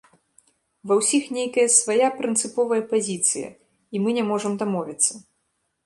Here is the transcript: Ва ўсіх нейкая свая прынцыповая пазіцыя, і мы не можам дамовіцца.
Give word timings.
Ва 0.91 0.95
ўсіх 0.99 1.23
нейкая 1.37 1.67
свая 1.77 2.09
прынцыповая 2.21 2.81
пазіцыя, 2.95 3.47
і 3.93 3.97
мы 4.07 4.21
не 4.21 4.29
можам 4.35 4.53
дамовіцца. 4.65 5.13